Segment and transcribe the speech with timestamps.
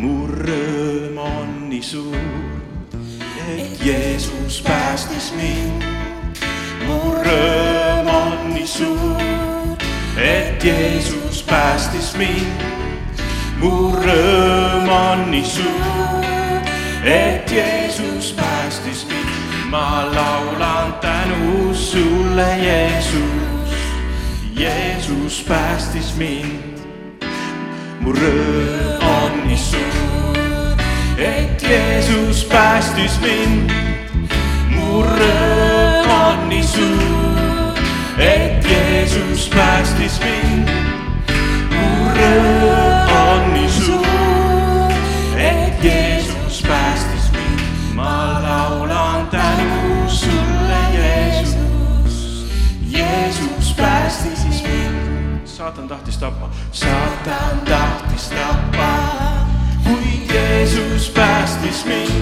[0.00, 2.14] mu rõõm on nii suur,
[3.52, 5.84] et Jeesus päästis mind.
[6.86, 9.76] mu rõõm on nii suur,
[10.16, 12.64] et Jeesus päästis mind.
[13.60, 16.24] mu rõõm on nii suur,
[17.04, 19.68] et Jeesus päästis mind.
[19.70, 23.76] ma laulan tänu sulle, Jeesus.
[24.56, 26.69] Jeesus päästis mind.
[28.00, 30.80] Mu rõõm on nii suur,
[31.20, 33.72] et Jeesus päästis mind.
[34.72, 37.84] mu rõõm on nii suur,
[38.18, 40.72] et Jeesus päästis mind.
[41.76, 42.59] mu rõõm
[56.20, 58.92] saatan tahtis tappa, saatan tahtis tappa,
[59.84, 62.19] kuid Jeesus päästis mind.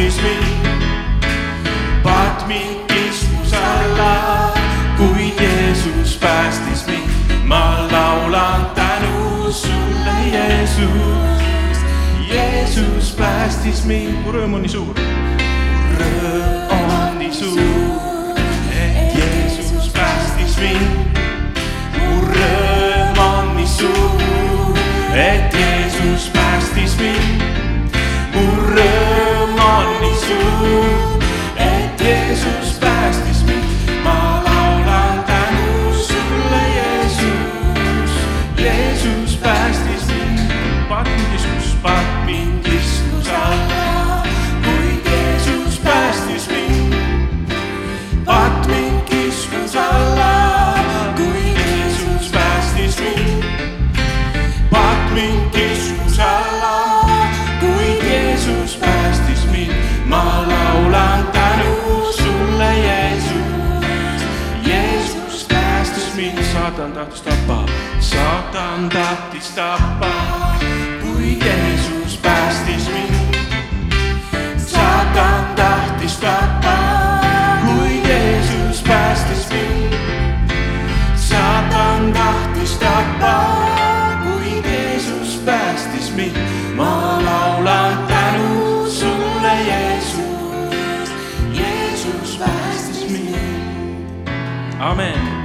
[0.00, 0.66] Päästis mind.
[2.02, 4.52] Patmin kiskus alla,
[4.96, 7.10] kuid Jeesus päästis mind.
[7.44, 11.78] ma laulan tänu sulle, Jeesus.
[12.28, 14.94] Jeesus päästis mind, mu rõõm on nii suur.
[15.98, 18.38] rõõm on nii suur,
[18.72, 21.18] et Jeesus päästis mind.
[21.98, 24.78] mu rõõm on nii suur,
[25.14, 27.69] et Jeesus päästis mind.
[30.30, 30.79] Mu rõõm on
[69.20, 70.12] tahtis tappa,
[71.02, 73.34] kuid Jeesus päästis mind.
[74.56, 76.76] saatan tahtis tappa,
[77.66, 79.94] kuid Jeesus päästis mind.
[81.14, 83.34] saatan tahtis tappa,
[84.24, 86.36] kuid Jeesus päästis mind.
[86.76, 91.12] ma laulan tänu sulle, Jeesus.
[91.52, 94.28] Jeesus päästis mind.
[94.78, 95.39] amen.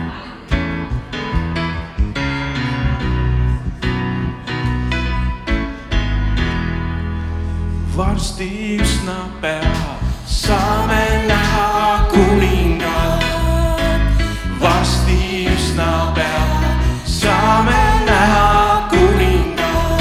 [8.16, 9.76] Varsti üsna pea
[10.26, 13.24] saame näha kuningat.
[14.62, 16.46] varsti üsna pea
[17.04, 20.00] saame näha kuningat.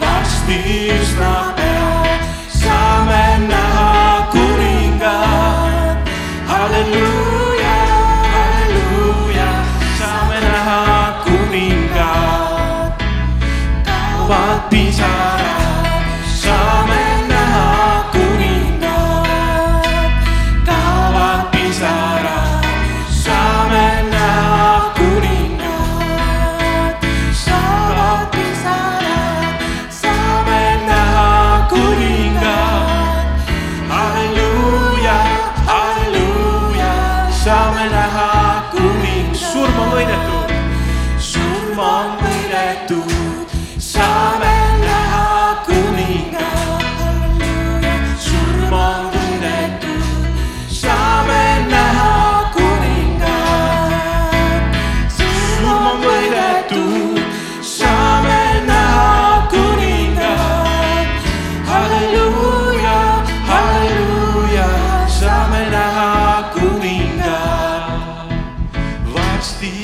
[0.00, 0.58] varsti
[0.98, 2.18] üsna pea
[2.48, 6.10] saame näha kuningat.
[6.50, 7.76] halleluuja,
[8.34, 9.50] halleluuja,
[9.98, 13.06] saame näha kuningat.
[13.86, 15.33] kaovad pisarad,
[37.90, 38.28] näha
[38.72, 40.54] kuning, surm on võidetud,
[41.18, 41.80] surm
[69.44, 69.83] Christ the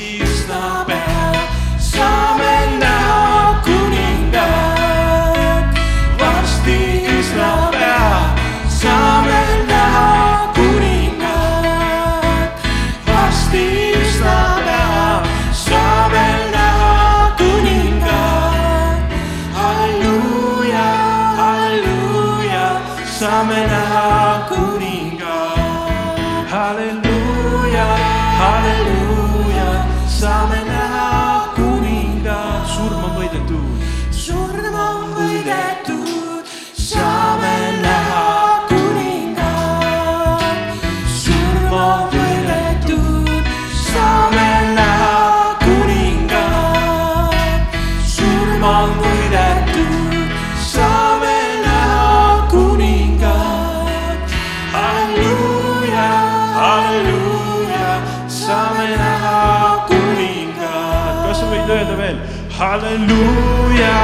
[61.51, 62.19] võid öelda veel?
[62.57, 63.95] halleluuja,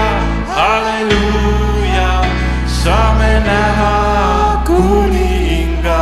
[0.55, 2.09] halleluuja,
[2.79, 3.91] saame näha
[4.67, 5.93] kuningat.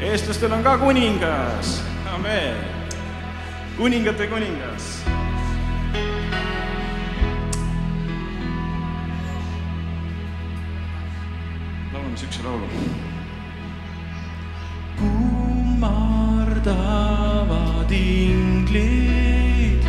[0.00, 1.78] eestlastel on ka kuningas,
[2.16, 2.80] amen
[3.80, 4.99] kuningate kuningas.
[11.92, 12.66] Laulame siukse laulu.
[14.98, 19.84] kummardavad inglid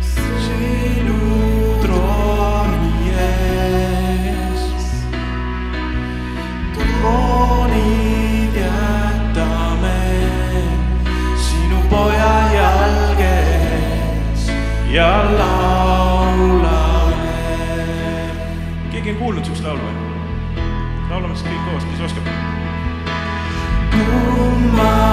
[0.00, 1.20] sinu
[1.82, 4.64] trooni ees.
[6.74, 10.00] troonid jätame
[11.46, 14.42] sinu poja jalges
[14.96, 17.34] ja laulame.
[18.90, 19.97] keegi on kuulnud siukest laulu või?
[21.10, 22.24] Laulame siis kõik koos, kes oskab.
[23.98, 25.07] kummardavad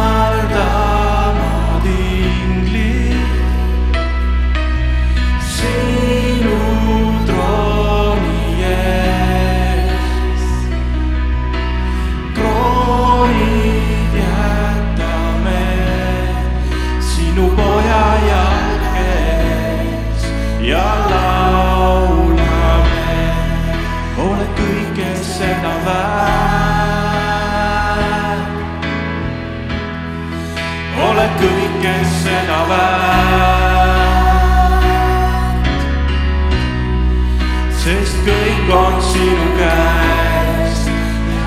[37.85, 40.79] sest kõik on sinu käes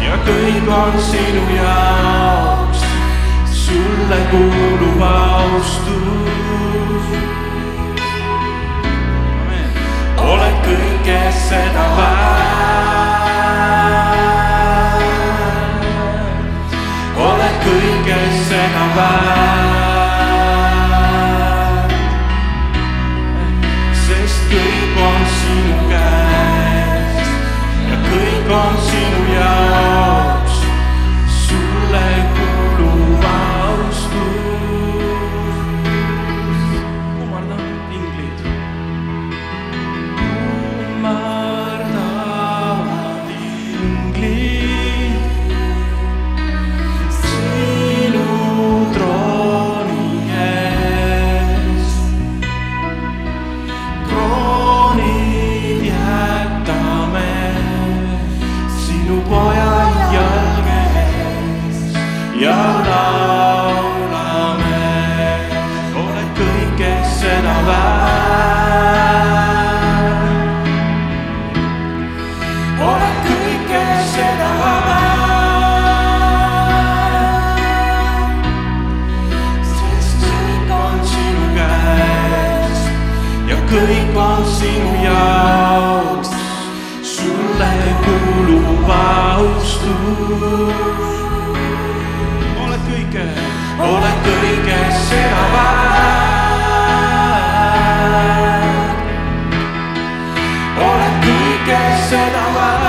[0.04, 2.84] ja kõik on sinu jaoks.
[3.52, 5.96] sulle kuulub austus.
[10.28, 13.18] oled kõike seda väärt.
[17.28, 19.27] oled kõike seda väärt.
[84.44, 86.30] sinu jaoks.
[87.02, 87.70] sulle
[88.04, 89.88] kuulub austus.
[92.62, 93.24] oled kõige,
[93.78, 96.18] oled kõige seda väärt.
[100.88, 102.88] oled kõige seda väärt.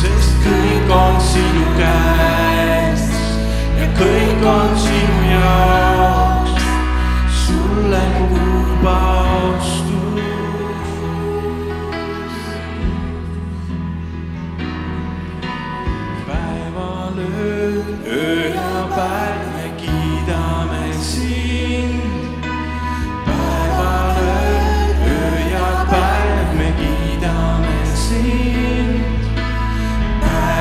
[0.00, 3.02] sest kõik on sinu käes
[3.80, 5.89] ja kõik on sinu jaoks.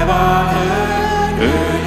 [0.10, 0.50] 나와
[1.38, 1.79] 되는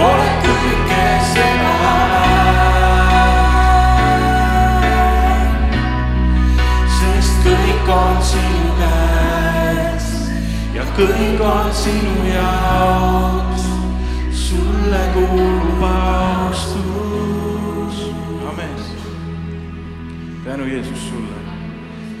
[0.00, 3.26] oled kõike seda väärt.
[6.94, 10.08] sest kõik on sinu käes
[10.78, 13.64] ja kõik on sinu jaoks.
[14.46, 16.80] sulle kuulub austus.
[18.48, 18.76] amen.
[20.48, 21.36] tänu Jeesus sulle,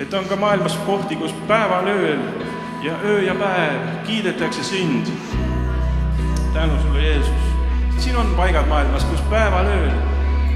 [0.00, 2.20] et on ka maailmas kohti, kus päeval, ööl
[2.82, 5.06] ja öö ja päev kiidetakse sind.
[6.52, 7.44] tänu sulle, Jeesus.
[7.98, 9.92] siin on paigad maailmas, kus päeval, ööl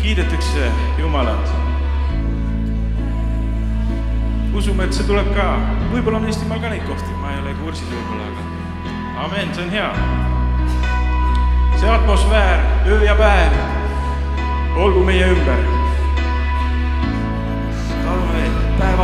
[0.03, 1.65] kiidetakse Jumalat
[4.55, 5.47] usume, et see tuleb ka,
[5.91, 9.73] võib-olla on Eestimaal ka neid kohti, ma ei ole kursis võib-olla, aga amen, see on
[9.75, 9.91] hea.
[11.81, 13.63] see atmosfäär, öö ja päev,
[14.79, 15.74] olgu meie ümber.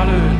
[0.06, 0.39] Veel,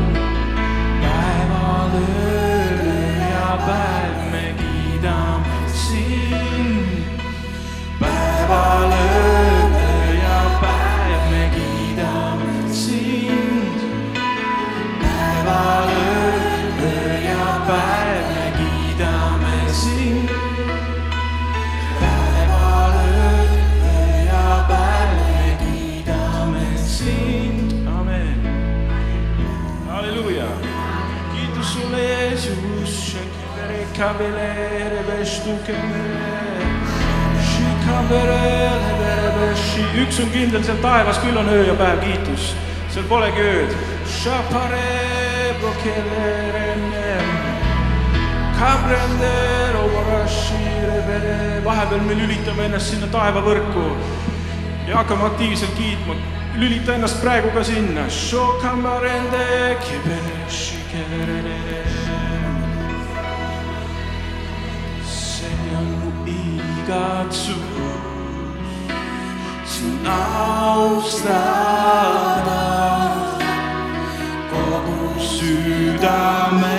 [40.00, 42.54] üks on kindel, seal taevas küll on öö ja päev, kiitus,
[42.94, 43.76] seal polegi ööd.
[51.64, 53.86] vahepeal me lülitame ennast sinna taevavõrku
[54.88, 56.16] ja hakkame aktiivselt kiitma.
[56.56, 58.08] lülita ennast praegu ka sinna.
[66.90, 67.54] Igatsus
[69.64, 71.36] sind austada
[74.50, 76.70] kogu südamest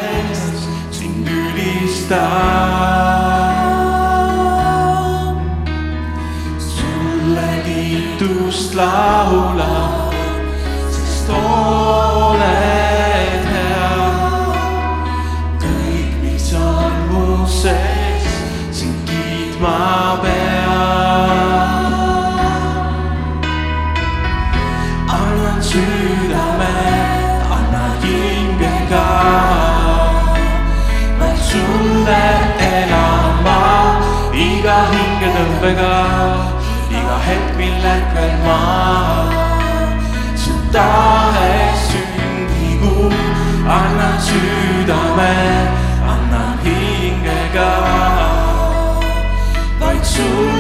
[50.22, 50.51] to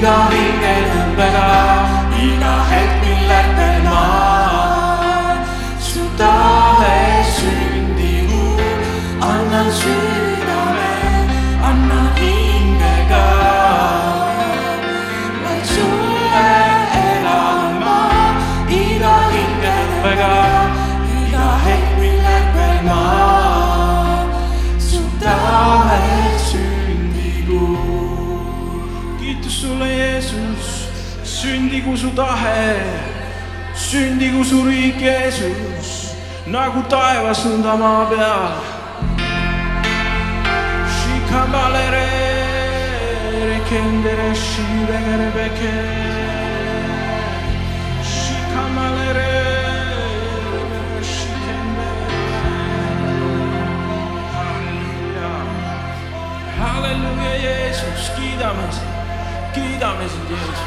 [0.00, 1.49] Eagle Wing and Umbrella
[29.90, 30.88] Jeesus,
[31.24, 32.80] sündigu su tahe,
[33.74, 36.14] sündigu su riik, Jeesus,
[36.46, 38.44] nagu taevas, nõnda maa peal.
[40.96, 42.06] Shikabalere,
[43.50, 45.74] rekendere, shivegere, beke.
[48.12, 49.28] Shikamalere.
[56.60, 58.89] Hallelujah, Jesus, Hallelujah, Jesus,
[59.60, 60.60] 第一大卫生间